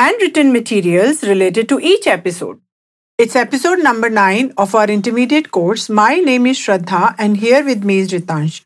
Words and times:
and 0.00 0.22
written 0.22 0.52
materials 0.52 1.22
related 1.24 1.68
to 1.68 1.80
each 1.80 2.06
episode. 2.06 2.60
It's 3.18 3.34
episode 3.34 3.80
number 3.80 4.08
9 4.08 4.52
of 4.56 4.74
our 4.74 4.86
intermediate 4.86 5.50
course. 5.50 5.88
My 5.88 6.16
name 6.18 6.46
is 6.46 6.56
Shraddha, 6.56 7.16
and 7.18 7.36
here 7.36 7.64
with 7.64 7.82
me 7.82 7.98
is 7.98 8.12
Ritansh. 8.12 8.60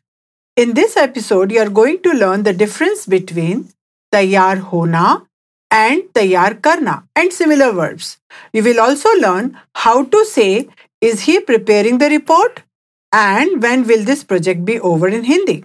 In 0.55 0.75
this 0.75 0.95
episode, 0.95 1.51
you 1.51 1.59
are 1.59 1.69
going 1.69 2.03
to 2.03 2.11
learn 2.11 2.43
the 2.43 2.53
difference 2.53 3.07
between 3.07 3.69
tayar 4.13 4.61
hona 4.73 5.25
and 5.71 6.03
tayar 6.13 6.61
karna 6.61 7.03
and 7.15 7.33
similar 7.33 7.71
verbs. 7.71 8.17
You 8.53 8.63
will 8.63 8.79
also 8.79 9.09
learn 9.19 9.59
how 9.73 10.03
to 10.03 10.25
say, 10.25 10.69
Is 11.01 11.21
he 11.21 11.39
preparing 11.39 11.97
the 11.97 12.09
report? 12.09 12.61
and 13.15 13.61
when 13.61 13.85
will 13.87 14.03
this 14.03 14.23
project 14.23 14.65
be 14.65 14.79
over 14.79 15.07
in 15.07 15.23
Hindi? 15.23 15.63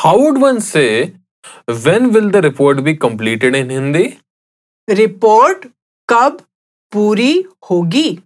How 0.00 0.18
would 0.18 0.40
one 0.40 0.60
say, 0.60 1.14
when 1.66 2.12
will 2.12 2.30
the 2.30 2.42
report 2.42 2.84
be 2.84 2.94
completed 2.94 3.54
in 3.54 3.70
Hindi? 3.70 4.18
Report 4.88 5.66
kab 6.08 6.42
puri 6.90 7.46
hogi. 7.62 8.22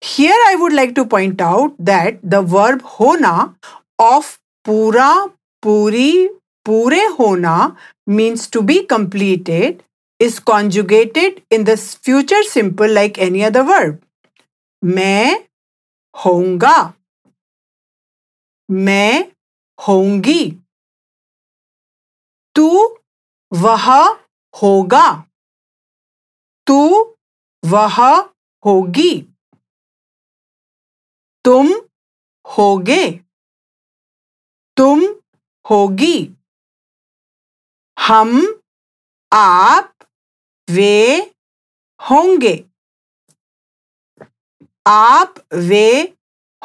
Here 0.00 0.36
I 0.46 0.56
would 0.56 0.72
like 0.72 0.94
to 0.94 1.04
point 1.06 1.40
out 1.40 1.74
that 1.78 2.18
the 2.22 2.42
verb 2.42 2.82
hona 2.82 3.54
of 3.98 4.38
pura, 4.64 5.32
puri, 5.62 6.28
pure 6.64 7.16
hona 7.16 7.76
means 8.06 8.48
to 8.48 8.62
be 8.62 8.84
completed 8.84 9.82
is 10.18 10.38
conjugated 10.38 11.42
in 11.50 11.64
the 11.64 11.76
future 11.76 12.42
simple 12.42 12.88
like 12.88 13.18
any 13.18 13.44
other 13.44 13.62
verb. 13.62 14.00
मैं 14.84 15.48
होऊंगा 16.24 16.94
मैं 18.70 19.32
होंगी 19.86 20.57
तू 22.59 22.95
वह 23.53 24.13
होगा। 24.53 25.23
तू 26.67 27.05
वह 27.65 28.21
होगी। 28.65 29.21
तुम 31.45 31.67
होगे। 32.45 33.11
तुम 34.77 34.99
होगी। 35.69 36.35
हम, 37.99 38.61
आप, 39.33 39.95
वे 40.69 41.19
होंगे। 41.99 42.69
आप, 44.85 45.33
वे 45.53 46.01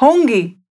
होंगी। 0.02 0.63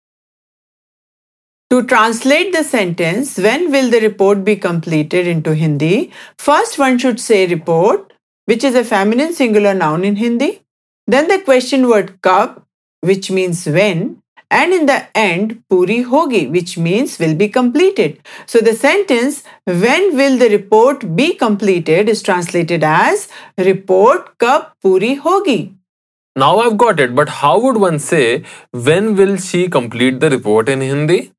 To 1.72 1.82
translate 1.84 2.52
the 2.52 2.66
sentence, 2.66 3.38
when 3.38 3.72
will 3.72 3.90
the 3.90 4.02
report 4.02 4.44
be 4.44 4.58
completed 4.58 5.26
into 5.26 5.56
Hindi? 5.56 6.12
First, 6.38 6.78
one 6.78 6.98
should 6.98 7.18
say 7.18 7.48
report, 7.48 8.12
which 8.44 8.66
is 8.66 8.76
a 8.76 8.84
feminine 8.84 9.34
singular 9.34 9.74
noun 9.74 10.04
in 10.04 10.18
Hindi. 10.18 10.64
Then 11.08 11.30
the 11.30 11.40
question 11.40 11.88
word 11.88 12.22
kab, 12.22 12.62
which 13.00 13.32
means 13.32 13.66
when. 13.66 14.22
And 14.50 14.74
in 14.74 14.86
the 14.86 15.08
end, 15.18 15.64
puri 15.70 16.04
hogi, 16.04 16.52
which 16.52 16.78
means 16.78 17.18
will 17.18 17.36
be 17.36 17.48
completed. 17.48 18.20
So 18.48 18.60
the 18.60 18.76
sentence, 18.76 19.44
when 19.64 20.18
will 20.18 20.38
the 20.38 20.50
report 20.50 21.16
be 21.16 21.36
completed, 21.36 22.10
is 22.10 22.22
translated 22.22 22.84
as 22.84 23.30
report 23.58 24.38
kab 24.40 24.74
puri 24.82 25.16
hogi. 25.16 25.74
Now 26.36 26.60
I've 26.60 26.76
got 26.78 27.00
it, 27.00 27.16
but 27.16 27.30
how 27.30 27.62
would 27.62 27.78
one 27.78 27.98
say, 27.98 28.44
when 28.72 29.16
will 29.16 29.38
she 29.38 29.70
complete 29.70 30.20
the 30.20 30.30
report 30.30 30.68
in 30.68 30.82
Hindi? 30.82 31.32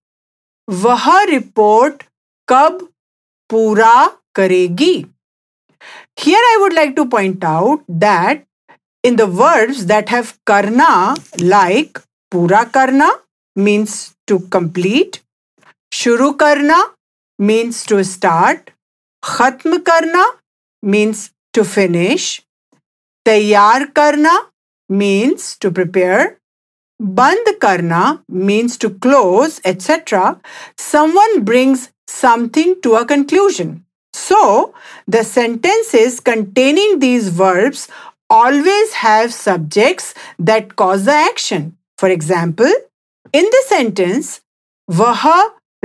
वह 0.69 1.23
report 1.31 2.03
कब 2.49 2.89
पूरा 3.51 3.95
करेगी? 4.35 4.95
Here 6.21 6.45
I 6.45 6.57
would 6.57 6.73
like 6.73 6.95
to 6.97 7.05
point 7.15 7.45
out 7.45 7.85
that 8.05 8.45
in 9.05 9.17
the 9.17 9.23
words 9.41 9.81
that 9.91 10.11
have 10.11 10.27
करना 10.47 11.15
like 11.39 11.99
पूरा 12.33 12.63
करना 12.77 13.11
means 13.57 13.95
to 14.29 14.39
complete 14.53 15.17
शुरू 15.93 16.31
करना 16.43 16.79
means 17.39 17.87
to 17.89 18.03
start 18.03 18.71
खत्म 19.25 19.79
करना 19.89 20.25
मीन्स 20.83 21.31
टू 21.55 21.63
फिनिश 21.63 22.29
तैयार 23.27 23.85
करना 23.97 24.39
means 24.91 25.59
to 25.63 25.71
prepare 25.71 26.37
band 27.02 27.48
karna 27.60 28.24
means 28.28 28.78
to 28.78 28.90
close, 28.90 29.62
etc. 29.64 30.40
Someone 30.78 31.44
brings 31.44 31.92
something 32.08 32.82
to 32.82 32.96
a 32.96 33.06
conclusion. 33.06 33.86
So, 34.14 34.74
the 35.08 35.24
sentences 35.24 36.20
containing 36.20 37.00
these 37.00 37.30
verbs 37.30 37.88
always 38.30 38.94
have 38.94 39.34
subjects 39.34 40.14
that 40.40 40.76
cause 40.76 41.06
the 41.06 41.14
action. 41.14 41.78
For 41.98 42.10
example, 42.10 42.72
in 43.34 43.46
the 43.46 43.64
sentence, 43.68 44.42
वह 44.90 45.24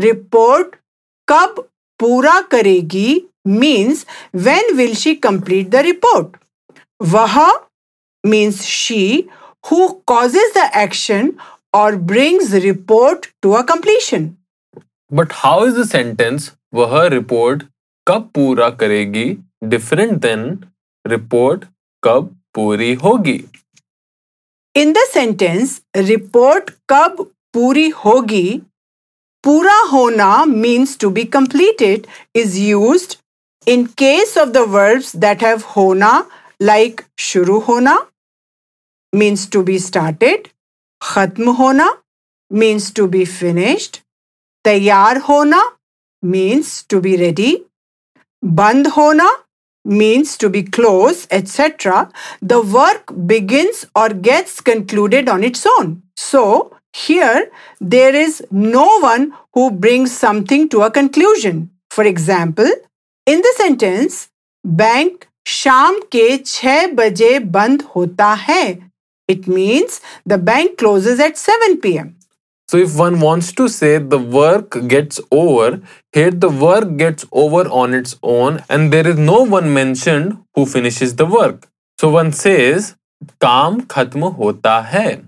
report 0.01 0.77
कब 1.29 1.69
पूरा 2.01 2.41
करेगी 2.51 3.21
means 3.45 4.05
when 4.33 4.77
will 4.77 4.95
she 4.95 5.15
complete 5.17 5.71
the 5.71 5.83
report. 5.83 6.37
वह 7.03 7.39
means 8.25 8.65
she 8.67 9.29
who 9.69 10.03
causes 10.07 10.53
the 10.55 10.69
action 10.85 11.37
or 11.73 11.97
brings 11.97 12.53
report 12.53 13.29
to 13.43 13.55
a 13.55 13.65
completion. 13.65 14.37
But 15.11 15.33
how 15.33 15.65
is 15.65 15.75
the 15.75 15.87
sentence, 15.87 16.51
वह 16.75 17.09
report 17.11 17.65
कब 18.07 18.31
पूरा 18.35 18.69
करेगी 18.83 19.27
different 19.75 20.21
than 20.27 20.45
report 21.07 21.67
कब 22.05 22.35
पूरी 22.55 22.95
होगी? 23.03 23.39
In 24.75 24.93
the 24.93 25.07
sentence, 25.13 25.81
report 25.95 26.71
कब 26.89 27.27
पूरी 27.55 27.89
होगी, 28.05 28.63
पूरा 29.45 29.81
होना 29.91 30.45
means 30.47 30.97
to 30.97 31.11
be 31.11 31.25
completed 31.25 32.07
is 32.35 32.59
used 32.59 33.17
in 33.67 33.87
case 34.03 34.37
of 34.37 34.53
the 34.55 34.65
verbs 34.67 35.13
that 35.13 35.41
have 35.41 35.65
hona 35.75 36.27
like 36.61 37.05
shuru 37.19 37.63
hona 37.69 37.97
means 39.17 39.47
to 39.47 39.63
be 39.63 39.79
started, 39.79 40.51
khatm 41.03 41.57
hona 41.57 41.89
means 42.51 42.91
to 42.93 43.07
be 43.07 43.25
finished, 43.25 44.03
tayyar 44.65 45.21
hona 45.21 45.63
means 46.23 46.83
to 46.85 47.01
be 47.01 47.17
ready, 47.17 47.65
band 48.43 48.87
hona 48.87 49.29
means 49.85 50.37
to 50.39 50.49
be 50.49 50.63
closed, 50.63 51.27
etc., 51.31 52.11
the 52.41 52.61
work 52.63 53.13
begins 53.27 53.87
or 53.95 54.09
gets 54.11 54.61
concluded 54.61 55.29
on 55.29 55.43
its 55.43 55.67
own. 55.67 56.03
So, 56.17 56.77
here 56.93 57.51
there 57.81 58.15
is 58.15 58.45
no 58.51 58.99
one 59.01 59.33
who 59.55 59.71
brings 59.71 60.13
something 60.13 60.69
to 60.69 60.83
a 60.83 60.91
conclusion. 60.91 61.71
For 61.91 62.05
example, 62.05 62.71
in 63.27 63.41
the 63.41 63.55
sentence, 63.57 64.29
bank 64.67 65.25
शाम 65.47 65.99
के 66.13 66.37
छह 66.37 66.87
बजे 66.87 67.39
बंद 67.39 67.83
होता 67.83 68.33
है. 68.33 68.86
It 69.28 69.48
means 69.48 70.00
the 70.26 70.38
bank 70.38 70.78
closes 70.78 71.20
at 71.20 71.38
7 71.38 71.82
pm. 71.82 72.16
So, 72.70 72.78
if 72.78 72.98
one 72.98 73.20
wants 73.22 73.52
to 73.54 73.70
say 73.70 73.98
the 73.98 74.20
work 74.20 74.88
gets 74.88 75.22
over, 75.32 75.82
here 76.12 76.32
the 76.32 76.50
work 76.50 76.98
gets 76.98 77.26
over 77.32 77.68
on 77.70 77.94
its 77.94 78.18
own 78.22 78.62
and 78.70 78.92
there 78.92 79.08
is 79.08 79.18
no 79.18 79.44
one 79.44 79.74
mentioned 79.74 80.44
who 80.54 80.66
finishes 80.66 81.16
the 81.16 81.26
work. 81.26 81.68
So, 82.00 82.10
one 82.10 82.34
says, 82.34 82.96
Kaam 83.42 83.88
khatm 83.88 84.36
hota 84.36 84.82
hai. 84.82 85.22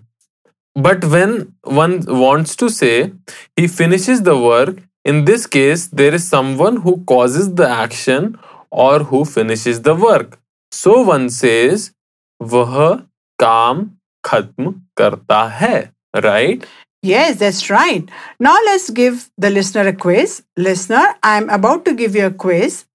But 0.75 1.05
when 1.05 1.55
one 1.63 2.01
wants 2.07 2.55
to 2.57 2.69
say, 2.69 3.13
he 3.55 3.67
finishes 3.67 4.23
the 4.23 4.37
work, 4.37 4.83
in 5.05 5.25
this 5.25 5.47
case, 5.47 5.87
there 5.87 6.13
is 6.13 6.27
someone 6.27 6.77
who 6.77 7.03
causes 7.05 7.53
the 7.53 7.67
action 7.67 8.37
or 8.69 8.99
who 8.99 9.25
finishes 9.25 9.81
the 9.81 9.95
work. 9.95 10.39
So, 10.71 11.01
one 11.01 11.29
says, 11.29 11.93
Vah 12.41 13.01
काम 13.39 13.89
खत्म 14.25 14.73
करता 14.97 15.43
है, 15.61 15.89
right? 16.15 16.65
Yes, 17.01 17.37
that's 17.39 17.69
right. 17.69 18.09
Now 18.39 18.57
let's 18.65 18.89
give 18.89 19.29
the 19.37 19.49
listener 19.49 19.87
a 19.87 19.93
quiz. 19.93 20.43
Listener, 20.57 21.15
I'm 21.23 21.49
about 21.49 21.85
to 21.85 21.93
give 21.93 22.15
you 22.15 22.25
a 22.25 22.31
quiz. 22.31 22.85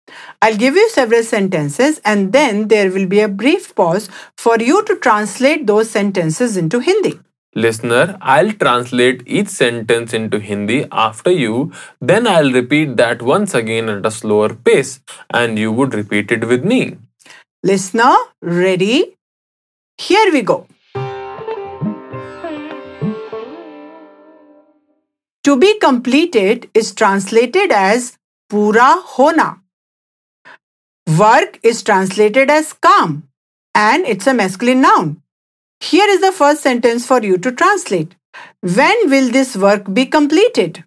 I'll 0.43 0.56
give 0.56 0.76
you 0.76 0.88
several 0.91 1.23
sentences 1.23 2.00
and 2.05 2.32
then 2.32 2.69
there 2.69 2.91
will 2.91 3.06
be 3.06 3.20
a 3.20 3.29
brief 3.29 3.75
pause 3.75 4.11
for 4.37 4.58
you 4.61 4.85
to 4.85 4.96
translate 4.96 5.67
those 5.67 5.88
sentences 5.88 6.58
into 6.58 6.81
Hindi. 6.81 7.19
Listener, 7.56 8.19
I'll 8.20 8.52
translate 8.52 9.23
each 9.26 9.49
sentence 9.49 10.12
into 10.12 10.41
Hindi 10.41 10.87
after 10.93 11.31
you, 11.31 11.73
then 12.00 12.26
I'll 12.26 12.52
repeat 12.52 12.96
that 12.99 13.23
once 13.23 13.55
again 13.55 13.88
at 13.88 14.05
a 14.05 14.11
slower 14.11 14.55
pace 14.55 15.00
and 15.32 15.58
you 15.58 15.73
would 15.73 15.94
repeat 15.94 16.31
it 16.31 16.46
with 16.46 16.64
me. 16.64 16.99
Listener, 17.62 18.14
ready? 18.43 19.13
Here 19.99 20.32
we 20.32 20.43
go. 20.43 20.67
To 25.44 25.56
be 25.58 25.79
completed 25.79 26.70
is 26.75 26.94
translated 26.94 27.70
as 27.70 28.19
pura 28.49 29.02
hona. 29.06 29.61
Work 31.19 31.61
is 31.62 31.82
translated 31.82 32.50
as 32.50 32.73
kam 32.73 33.29
and 33.75 34.06
it's 34.06 34.26
a 34.26 34.35
masculine 34.35 34.81
noun. 34.81 35.23
Here 35.81 36.08
is 36.08 36.20
the 36.20 36.32
first 36.32 36.62
sentence 36.62 37.06
for 37.06 37.23
you 37.23 37.37
to 37.38 37.52
translate. 37.52 38.17
When 38.61 39.11
will 39.11 39.31
this 39.31 39.55
work 39.56 39.93
be 39.93 40.06
completed? 40.06 40.82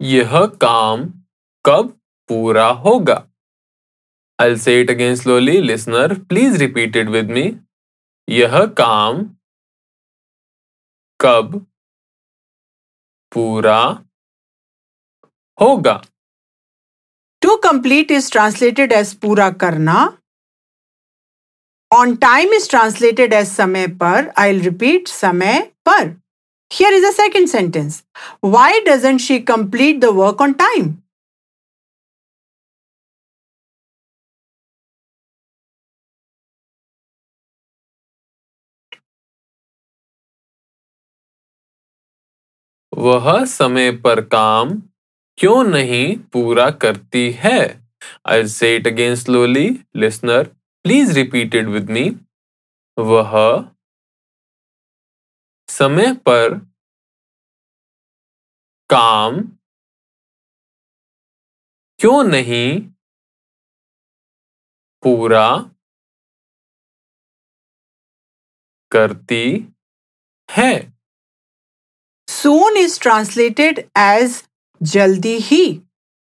यह 0.00 0.44
काम 0.60 1.04
कब 1.64 1.88
पूरा 2.28 2.66
होगा? 2.84 3.22
I 4.38 4.56
say 4.56 4.80
it 4.80 4.90
again 4.90 5.14
slowly 5.16 5.60
listener 5.60 6.14
please 6.28 6.56
repeated 6.58 7.08
with 7.08 7.30
me 7.30 7.44
यह 8.28 8.64
काम 8.78 9.24
कब 11.20 11.56
पूरा 13.32 13.80
होगा? 15.58 16.00
To 17.42 17.56
complete 17.64 18.10
is 18.10 18.30
translated 18.32 18.92
as 18.92 19.14
पूरा 19.20 19.50
करना. 19.62 19.96
On 21.90 22.14
time 22.16 22.52
is 22.54 22.68
translated 22.70 23.32
as 23.32 23.48
समय 23.48 23.86
पर. 24.00 24.32
आई 24.38 24.58
रिपीट 24.60 25.08
समय 25.08 25.60
पर. 25.88 26.08
Here 26.71 26.91
is 26.91 27.03
the 27.03 27.11
second 27.13 27.49
sentence. 27.49 28.03
Why 28.41 28.81
doesn't 28.85 29.19
she 29.19 29.41
complete 29.41 30.01
the 30.01 30.11
work 30.11 30.41
on 30.41 30.55
time? 30.55 31.03
वह 42.93 43.43
समय 43.45 43.91
पर 44.03 44.21
काम 44.33 44.73
क्यों 45.37 45.63
नहीं 45.63 46.17
पूरा 46.33 46.69
करती 46.83 47.29
है 47.39 47.59
I 48.29 48.45
say 48.47 48.75
it 48.75 48.87
again 48.87 49.15
slowly 49.15 49.67
listener 50.03 50.43
please 50.85 51.17
repeat 51.17 51.55
it 51.55 51.65
with 51.75 51.89
me 51.89 52.03
वह 52.97 53.33
समय 55.68 56.12
पर 56.14 56.54
काम 58.90 59.40
क्यों 61.98 62.22
नहीं 62.24 62.80
पूरा 65.02 65.48
करती 68.90 69.44
है? 70.50 70.72
सोन 72.28 72.76
इज़ 72.76 73.00
ट्रांसलेटेड 73.00 73.78
एज 73.96 74.48
जल्दी 74.82 75.36
ही। 75.38 75.82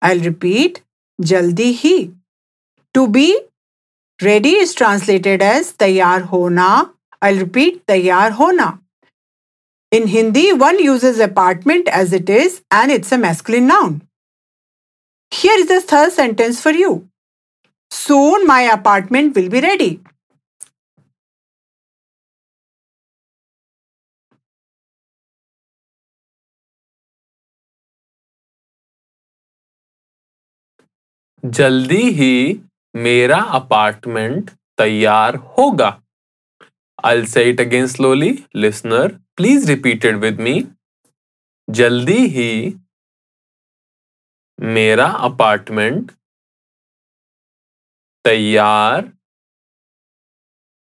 आई 0.03 0.19
रिपीट 0.19 0.83
जल्दी 1.21 1.71
ही। 1.71 1.97
To 2.93 3.07
be 3.07 3.33
ready 4.21 4.55
is 4.59 4.77
translated 4.77 5.41
as 5.41 5.73
तैयार 5.77 6.21
होना। 6.21 6.69
आई 7.23 7.37
रिपीट 7.37 7.83
तैयार 7.85 8.31
होना। 8.31 8.79
In 9.90 10.08
Hindi, 10.08 10.52
one 10.52 10.78
uses 10.78 11.20
apartment 11.20 11.88
as 11.88 12.12
it 12.12 12.28
is 12.28 12.62
and 12.70 12.90
it's 12.90 13.12
a 13.12 13.18
masculine 13.18 13.66
noun. 13.68 14.02
Here 15.30 15.58
is 15.58 15.68
the 15.68 15.80
third 15.80 16.12
sentence 16.12 16.60
for 16.60 16.70
you. 16.70 17.08
Soon 17.90 18.46
my 18.46 18.62
apartment 18.62 19.36
will 19.36 19.48
be 19.48 19.60
ready. 19.60 20.00
जल्दी 31.44 32.02
ही 32.18 32.60
मेरा 32.96 33.40
apartment 33.58 34.50
तैयार 34.78 35.36
होगा 35.58 36.00
I'll 37.08 37.26
say 37.26 37.42
it 37.50 37.60
again 37.60 37.88
slowly. 37.88 38.46
Listener, 38.54 39.20
Please 39.39 39.67
repeated 39.67 40.15
with 40.17 40.39
me 40.39 40.53
जल्दी 41.69 42.25
ही 42.27 42.75
मेरा 44.59 45.05
apartment 45.27 46.11
तैयार 48.25 49.11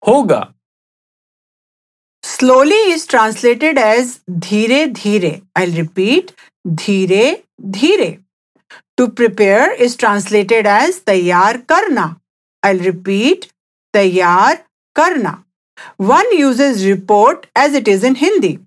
होगा। 0.07 0.39
स्लोली 2.23 2.81
इज़ 2.93 3.07
ट्रांसलेटेड 3.09 3.77
एज 3.77 4.19
धीरे 4.47 4.85
धीरे। 4.87 5.41
आई 5.57 5.65
रिपीट 5.75 6.31
धीरे 6.67 7.43
धीरे। 7.61 8.11
To 8.97 9.07
prepare 9.07 9.71
is 9.71 9.97
translated 9.97 10.67
as 10.67 11.03
तैयार 11.05 11.57
करना। 11.71 12.13
आई 12.63 12.77
रिपीट 12.79 13.45
तैयार 13.93 14.55
करना। 14.95 15.41
One 15.97 16.37
uses 16.37 16.85
report 16.85 17.47
as 17.55 17.73
it 17.73 17.87
is 17.87 18.03
in 18.03 18.15
Hindi. 18.15 18.59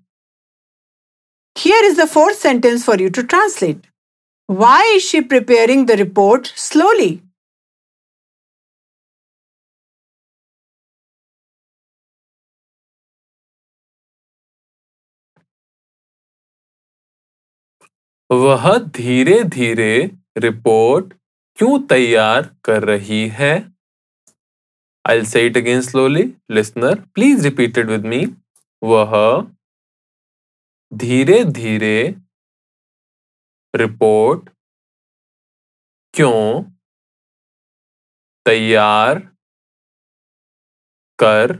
Here 1.55 1.83
is 1.83 1.97
the 1.97 2.07
fourth 2.07 2.37
sentence 2.37 2.85
for 2.85 2.97
you 2.97 3.09
to 3.09 3.23
translate. 3.23 3.85
Why 4.47 4.83
is 4.95 5.03
she 5.03 5.21
preparing 5.21 5.85
the 5.85 5.97
report 5.97 6.51
slowly? 6.55 7.21
वह 18.31 18.77
धीरे 18.95 19.43
धीरे 19.43 20.11
report 20.37 21.13
क्यों 21.57 21.79
तैयार 21.89 22.49
कर 22.65 22.83
रही 22.83 23.27
है 23.27 23.53
I'll 25.04 25.24
say 25.24 25.46
it 25.46 25.56
again 25.56 25.82
slowly. 25.82 26.36
Listener, 26.48 27.04
please 27.14 27.44
repeat 27.44 27.76
it 27.76 27.86
with 27.86 28.04
me. 28.04 28.22
वह 28.84 29.12
धीरे 30.92 31.42
धीरे 31.58 31.98
रिपोर्ट 33.76 34.50
क्यों 36.14 36.62
तैयार 38.46 39.18
कर 41.22 41.58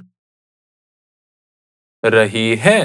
रही 2.04 2.54
है 2.66 2.80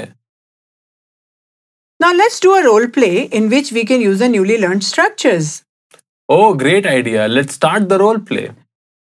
Now 2.02 2.12
let's 2.14 2.40
do 2.40 2.54
a 2.56 2.64
role 2.64 2.88
play 2.88 3.24
in 3.38 3.50
which 3.50 3.70
we 3.72 3.84
can 3.84 4.00
use 4.00 4.20
the 4.20 4.28
newly 4.34 4.56
learned 4.60 4.84
structures. 4.84 5.48
Oh, 6.28 6.54
great 6.54 6.86
idea. 6.86 7.28
Let's 7.28 7.54
start 7.54 7.90
the 7.90 7.98
role 7.98 8.18
play. 8.30 8.46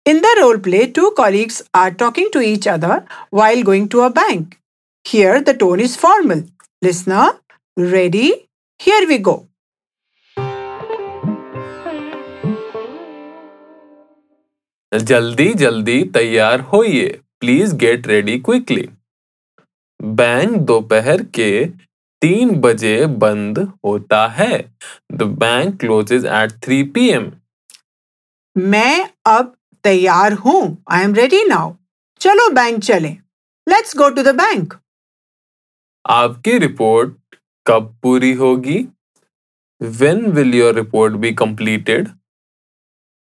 In 0.07 0.21
the 0.21 0.33
role 0.41 0.59
play, 0.59 0.87
two 0.87 1.13
colleagues 1.17 1.63
are 1.75 1.91
talking 1.91 2.31
to 2.31 2.41
each 2.41 2.69
other 2.69 3.05
while 3.31 3.63
going 3.65 3.89
to 3.89 4.03
a 4.03 4.11
bank. 4.11 4.61
Here, 5.05 5.41
the 5.43 5.53
tone 5.53 5.81
is 5.81 5.97
formal. 5.97 6.45
Listener, 6.81 7.33
ready? 7.77 8.49
Here 8.81 9.09
we 9.09 9.19
go. 9.19 9.37
जल्दी 14.93 15.53
जल्दी 15.55 16.03
तैयार 16.15 16.61
होइए 16.73 17.09
please 17.41 17.75
get 17.77 18.07
ready 18.07 18.39
quickly 18.47 18.89
bank 20.01 20.57
दोपहर 20.67 21.23
के 21.39 21.51
तीन 22.23 22.55
बजे 22.61 22.95
बंद 23.25 23.59
होता 23.85 24.27
है 24.39 24.55
the 25.13 25.23
bank 25.43 25.79
closes 25.81 26.27
at 26.27 26.53
three 26.65 26.83
P 26.95 27.09
M 27.15 27.31
मैं 28.57 29.09
अब 29.37 29.55
तैयार 29.87 30.33
हूँ 30.47 30.61
आई 30.91 31.05
एम 31.05 31.15
रेडी 31.15 31.45
नाउ 31.45 31.75
चलो 32.21 32.49
बैंक 32.55 32.83
चले। 32.85 33.17
Let's 33.67 33.97
go 33.97 34.09
to 34.11 34.23
the 34.23 34.35
bank 34.37 34.75
आपकी 36.05 36.59
रिपोर्ट 36.59 37.15
कब 37.67 37.97
पूरी 38.03 38.33
होगी? 38.35 38.85
When 39.81 40.21
will 40.35 40.55
your 40.57 40.73
report 40.75 41.17
be 41.23 41.31
completed? 41.39 42.07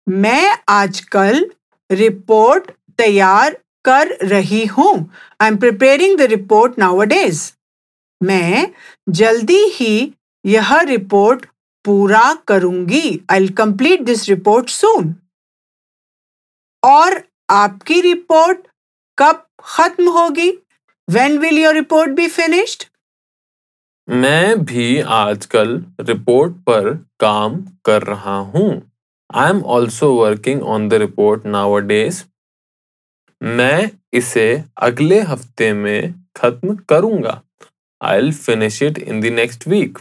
मैं 0.07 0.57
आजकल 0.69 1.45
रिपोर्ट 1.89 2.69
तैयार 2.99 3.57
कर 3.85 4.15
रही 4.23 4.65
हूँ। 4.65 4.93
I 5.41 5.47
am 5.47 5.57
preparing 5.57 6.17
the 6.17 6.21
report 6.31 6.77
now 6.79 7.03
मैं 8.21 8.67
जल्दी 9.19 9.59
ही 9.73 10.13
यह 10.45 10.79
रिपोर्ट 10.81 11.45
पूरा 11.85 12.33
करूँगी। 12.47 13.19
I 13.31 13.47
complete 13.57 14.01
this 14.05 14.27
report 14.29 14.69
soon 14.69 15.13
और 16.88 17.22
आपकी 17.50 18.00
रिपोर्ट 18.01 18.67
कब 19.17 19.46
खत्म 19.63 20.10
होगी? 20.17 20.50
When 21.08 21.38
will 21.38 21.60
your 21.60 21.74
report 21.75 22.12
be 22.15 22.27
finished 22.29 22.84
मैं 24.08 24.63
भी 24.65 25.00
आजकल 25.01 25.75
रिपोर्ट 26.00 26.53
पर 26.67 26.94
काम 27.20 27.56
कर 27.86 28.03
रहा 28.03 28.38
हूँ। 28.53 28.70
I 29.36 29.50
am 29.50 29.62
also 29.75 30.13
working 30.13 30.63
on 30.63 30.88
the 30.89 30.94
report 31.03 31.46
nowadays 31.88 32.24
मैं 33.41 33.89
इसे 34.13 34.48
अगले 34.88 35.20
हफ़्ते 35.22 35.72
में 35.74 36.13
खत्म 36.36 36.75
करूँगा। 36.89 37.41
I 38.01 38.32
finish 38.32 38.82
it 38.84 38.98
in 38.98 39.22
the 39.22 39.34
next 39.41 39.67
week 39.67 40.00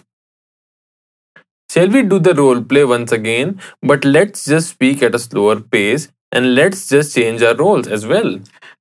Shall 1.71 1.89
we 1.95 2.01
do 2.11 2.19
the 2.27 2.33
role 2.39 2.61
play 2.73 2.83
once 2.91 3.13
again? 3.15 3.49
But 3.91 4.05
let's 4.05 4.45
just 4.51 4.71
speak 4.75 5.03
at 5.07 5.17
a 5.17 5.19
slower 5.19 5.57
pace. 5.75 6.05
And 6.37 6.55
let's 6.55 6.89
just 6.89 7.15
change 7.17 7.43
our 7.43 7.57
roles 7.57 7.89
as 7.89 8.07
well. 8.07 8.33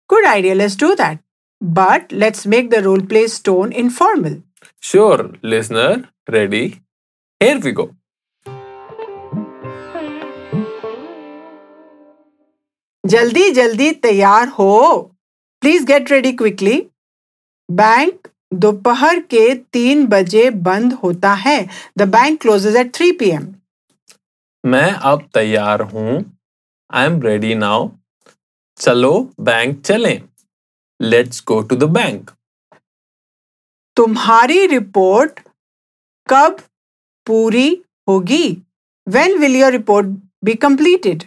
Good 0.10 0.26
idea, 0.28 0.56
let's 0.56 0.76
do 0.76 0.96
that. 0.96 1.20
But 1.62 2.12
let's 2.12 2.46
make 2.46 2.70
the 2.70 2.82
role 2.84 3.02
play 3.02 3.28
tone 3.28 3.72
informal. 3.74 4.42
Sure, 4.82 5.32
listener, 5.42 6.10
ready? 6.30 6.66
Here 7.42 7.60
we 7.60 7.72
go. 7.74 7.92
जल्दी 13.04 13.50
जल्दी 13.54 13.90
तैयार 14.04 14.48
हो 14.50 14.72
please 15.62 15.86
get 15.86 16.12
ready 16.12 16.32
quickly 16.38 16.78
bank 17.70 18.28
दोपहर 18.64 19.20
के 19.34 19.44
तीन 19.74 20.06
बजे 20.08 20.50
बंद 20.70 20.94
होता 21.04 21.34
है 21.44 21.58
the 21.98 22.08
bank 22.16 22.42
closes 22.42 22.76
at 22.76 22.94
three 22.96 23.12
P 23.20 23.30
M 23.32 23.46
मैं 24.64 24.90
अब 25.12 25.28
तैयार 25.34 25.82
हूँ 25.92 26.18
आई 26.90 27.06
एम 27.06 27.22
रेडी 27.22 27.54
नाउ 27.56 27.88
चलो 28.78 29.12
बैंक 29.42 29.82
चलें. 29.86 30.22
Let's 31.00 31.44
go 31.48 31.62
to 31.62 31.76
the 31.76 31.84
bank 31.94 32.32
तुम्हारी 33.98 34.66
रिपोर्ट 34.68 35.40
कब 36.30 36.60
पूरी 37.28 37.70
होगी? 38.10 38.50
When 39.08 39.38
will 39.40 39.56
your 39.56 39.72
report 39.72 40.08
be 40.46 40.54
completed 40.66 41.24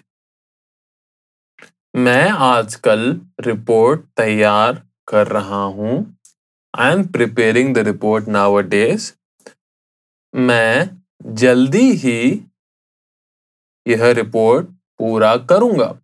मैं 1.97 2.29
आजकल 2.47 3.21
रिपोर्ट 3.41 4.01
तैयार 4.17 4.83
कर 5.09 5.27
रहा 5.29 5.63
हूँ. 5.63 5.95
I 6.75 6.93
am 6.93 7.05
preparing 7.13 7.75
the 7.75 7.87
report 7.87 8.29
nowadays 8.71 9.13
मैं 10.35 10.91
जल्दी 11.35 11.91
ही 12.03 12.21
यह 13.87 14.11
रिपोर्ट 14.13 14.69
पूरा 14.99 15.37
करूँगा। 15.51 15.95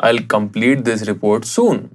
I 0.00 0.18
complete 0.30 0.80
this 0.84 1.02
report 1.02 1.44
soon 1.44 1.88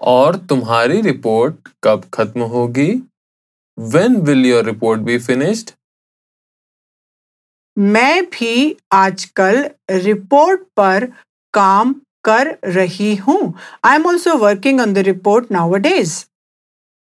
और 0.00 0.36
तुम्हारी 0.48 1.00
रिपोर्ट 1.02 1.68
कब 1.84 2.04
खत्म 2.14 2.42
होगी? 2.54 2.90
When 3.78 4.16
will 4.22 4.46
your 4.46 4.64
report 4.64 5.00
be 5.00 5.18
finished 5.20 5.70
मैं 7.76 8.24
भी 8.26 8.76
आजकल 8.94 9.64
रिपोर्ट 9.92 10.60
पर 10.76 11.06
काम 11.54 11.94
कर 12.24 12.56
रही 12.66 13.14
हूँ। 13.16 13.54
I 13.84 13.94
am 13.94 14.06
also 14.06 14.36
working 14.38 14.80
on 14.80 14.92
the 14.94 14.98
report 15.08 15.50
nowadays 15.78 16.14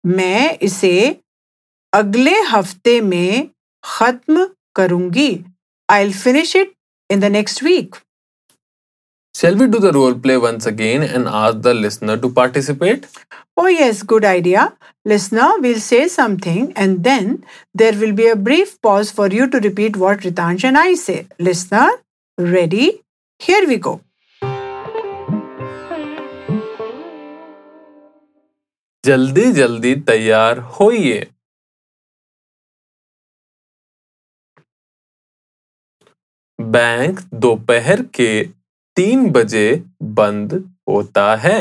मैं 0.03 0.57
इसे 0.59 0.93
अगले 1.93 2.39
हफ़्ते 2.43 2.99
में 3.01 3.49
खत्म 3.83 4.47
करूँगी। 4.75 5.29
I 5.89 6.11
finish 6.13 6.55
it 6.55 6.73
in 7.09 7.19
the 7.19 7.31
next 7.31 7.63
week 7.63 7.95
Shall 9.40 9.54
we 9.54 9.66
do 9.66 9.78
the 9.78 9.92
role 9.92 10.14
play 10.14 10.38
once 10.38 10.64
again 10.64 11.02
and 11.02 11.28
ask 11.28 11.60
the 11.60 11.74
listener 11.74 12.16
to 12.16 12.30
participate? 12.30 13.06
Oh, 13.56 13.66
yes, 13.66 14.02
good 14.02 14.24
idea. 14.24 14.72
Listener 15.04 15.58
will 15.60 15.78
say 15.78 16.08
something 16.08 16.72
and 16.74 17.04
then 17.04 17.44
there 17.74 17.92
will 17.92 18.12
be 18.12 18.28
a 18.28 18.36
brief 18.36 18.80
pause 18.80 19.10
for 19.10 19.28
you 19.28 19.48
to 19.50 19.60
repeat 19.60 19.96
what 19.96 20.20
Ritansh 20.20 20.64
and 20.64 20.78
I 20.78 20.94
say. 20.94 21.26
Listener, 21.38 21.90
ready? 22.38 23.02
Here 23.38 23.66
we 23.68 23.76
go. 23.76 24.00
जल्दी 29.06 29.50
जल्दी 29.52 29.94
तैयार 30.06 30.58
होइए 30.78 31.26
bank 36.76 37.20
दोपहर 37.44 38.02
के 38.18 38.30
तीन 38.97 39.29
बजे 39.31 39.65
बंद 40.19 40.53
होता 40.89 41.35
है। 41.35 41.59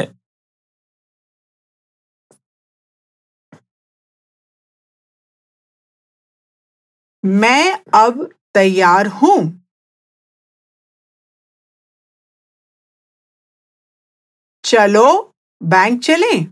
मैं 7.24 7.72
अब 7.94 8.28
तैयार 8.54 9.06
हूँ। 9.06 9.60
चलो 14.64 15.06
बैंक 15.60 16.00
चलें। 16.02 16.46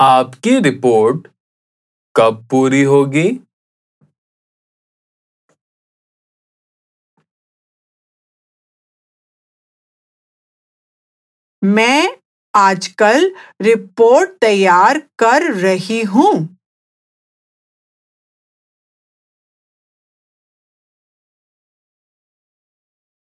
आपकी 0.00 0.58
रिपोर्ट 0.60 1.28
कब 2.14 2.46
पूरी 2.50 2.82
होगी? 2.84 3.28
मैं 11.64 12.16
आजकल 12.54 13.30
रिपोर्ट 13.62 14.30
तैयार 14.40 14.98
कर 15.18 15.52
रही 15.54 16.02
हूँ। 16.02 16.34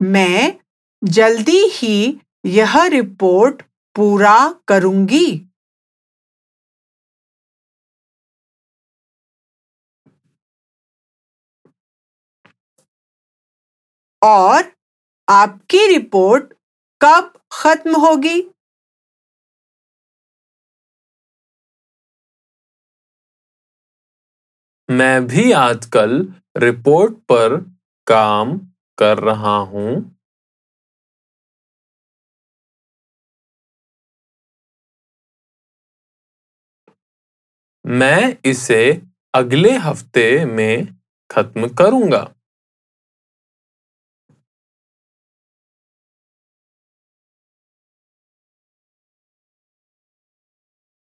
मैं 0.01 0.55
जल्दी 1.03 1.61
ही 1.73 2.21
यह 2.47 2.83
रिपोर्ट 2.87 3.63
पूरा 3.97 4.39
करूँगी। 4.69 5.27
और 14.23 14.71
आपकी 15.29 15.87
रिपोर्ट 15.87 16.53
कब 17.01 17.33
खत्म 17.53 17.97
होगी? 17.97 18.39
मैं 24.89 25.27
भी 25.27 25.53
आजकल 25.53 26.33
रिपोर्ट 26.57 27.15
पर 27.33 27.57
काम 28.07 28.59
कर 28.99 29.19
रहा 29.19 29.57
हूँ। 29.73 30.19
मैं 37.85 38.37
इसे 38.45 39.03
अगले 39.35 39.73
हफ़्ते 39.79 40.45
में 40.45 40.87
खत्म 41.31 41.69
करूँगा। 41.69 42.38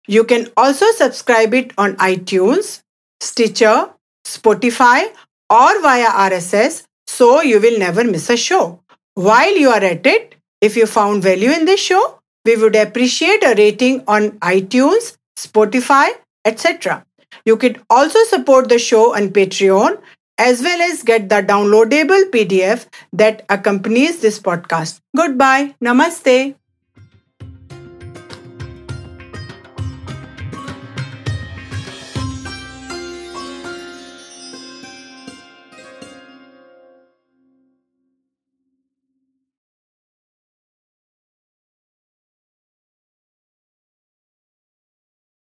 You 0.08 0.26
can 0.26 0.50
also 0.58 0.92
subscribe 0.92 1.54
it 1.54 1.72
on 1.78 1.96
iTunes, 1.96 2.82
Stitcher, 3.22 3.92
Spotify, 4.26 5.08
or 5.50 5.82
via 5.82 6.08
RSS 6.08 6.84
so 7.08 7.42
you 7.42 7.62
will 7.62 7.80
never 7.80 8.04
miss 8.04 8.30
a 8.30 8.36
show. 8.36 8.82
While 9.14 9.56
you 9.58 9.70
are 9.70 9.82
at 9.84 10.06
it, 10.06 10.36
if 10.62 10.76
you 10.76 10.86
found 10.86 11.24
value 11.24 11.52
in 11.52 11.66
this 11.66 11.80
show, 11.80 12.20
We 12.48 12.56
would 12.56 12.76
appreciate 12.80 13.44
a 13.44 13.56
rating 13.60 14.04
on 14.08 14.28
iTunes, 14.50 15.18
Spotify, 15.38 16.12
etc. 16.46 17.04
You 17.46 17.58
could 17.58 17.82
also 17.90 18.24
support 18.30 18.70
the 18.70 18.80
show 18.80 19.14
on 19.16 19.30
Patreon 19.38 19.98
as 20.38 20.62
well 20.62 20.82
as 20.82 21.04
get 21.04 21.28
the 21.28 21.42
downloadable 21.50 22.24
PDF 22.36 22.86
that 23.12 23.44
accompanies 23.50 24.22
this 24.22 24.40
podcast. 24.40 25.02
Goodbye. 25.16 25.76
Namaste. 25.84 26.56